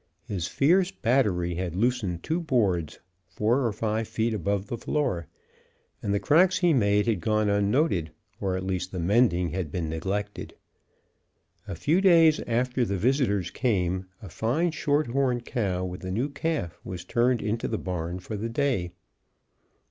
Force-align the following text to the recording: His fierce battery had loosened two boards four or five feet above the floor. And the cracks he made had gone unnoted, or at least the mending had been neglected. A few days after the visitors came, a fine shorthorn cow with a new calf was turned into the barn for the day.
His 0.25 0.47
fierce 0.47 0.89
battery 0.89 1.53
had 1.53 1.75
loosened 1.75 2.23
two 2.23 2.39
boards 2.41 2.97
four 3.29 3.63
or 3.67 3.71
five 3.71 4.07
feet 4.07 4.33
above 4.33 4.65
the 4.65 4.75
floor. 4.79 5.27
And 6.01 6.11
the 6.11 6.19
cracks 6.19 6.57
he 6.57 6.73
made 6.73 7.05
had 7.05 7.21
gone 7.21 7.49
unnoted, 7.51 8.09
or 8.39 8.57
at 8.57 8.63
least 8.65 8.91
the 8.91 8.97
mending 8.99 9.49
had 9.49 9.71
been 9.71 9.89
neglected. 9.89 10.55
A 11.67 11.75
few 11.75 12.01
days 12.01 12.39
after 12.47 12.83
the 12.83 12.97
visitors 12.97 13.51
came, 13.51 14.07
a 14.23 14.29
fine 14.29 14.71
shorthorn 14.71 15.41
cow 15.41 15.85
with 15.85 16.03
a 16.03 16.09
new 16.11 16.29
calf 16.29 16.79
was 16.83 17.05
turned 17.05 17.43
into 17.43 17.67
the 17.67 17.77
barn 17.77 18.17
for 18.17 18.35
the 18.35 18.49
day. 18.49 18.93